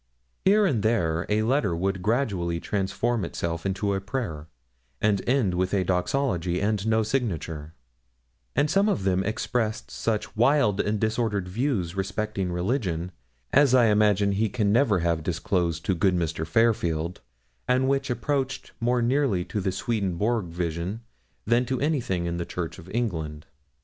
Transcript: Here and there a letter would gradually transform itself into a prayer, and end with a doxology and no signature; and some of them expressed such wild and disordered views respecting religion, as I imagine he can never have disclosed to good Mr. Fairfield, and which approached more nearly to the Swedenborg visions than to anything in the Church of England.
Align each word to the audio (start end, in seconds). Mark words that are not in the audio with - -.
Here 0.45 0.65
and 0.65 0.81
there 0.81 1.27
a 1.29 1.43
letter 1.43 1.75
would 1.75 2.01
gradually 2.01 2.59
transform 2.59 3.23
itself 3.23 3.67
into 3.67 3.93
a 3.93 4.01
prayer, 4.01 4.47
and 4.99 5.21
end 5.29 5.53
with 5.53 5.75
a 5.75 5.83
doxology 5.83 6.59
and 6.59 6.87
no 6.87 7.03
signature; 7.03 7.75
and 8.55 8.67
some 8.67 8.89
of 8.89 9.03
them 9.03 9.23
expressed 9.23 9.91
such 9.91 10.35
wild 10.35 10.79
and 10.81 10.99
disordered 10.99 11.47
views 11.47 11.93
respecting 11.95 12.51
religion, 12.51 13.11
as 13.53 13.75
I 13.75 13.89
imagine 13.89 14.31
he 14.31 14.49
can 14.49 14.71
never 14.71 15.01
have 15.01 15.21
disclosed 15.21 15.85
to 15.85 15.93
good 15.93 16.15
Mr. 16.15 16.47
Fairfield, 16.47 17.21
and 17.67 17.87
which 17.87 18.09
approached 18.09 18.71
more 18.79 19.03
nearly 19.03 19.45
to 19.45 19.61
the 19.61 19.71
Swedenborg 19.71 20.45
visions 20.47 21.01
than 21.45 21.63
to 21.67 21.79
anything 21.79 22.25
in 22.25 22.37
the 22.37 22.45
Church 22.47 22.79
of 22.79 22.89
England. 22.89 23.45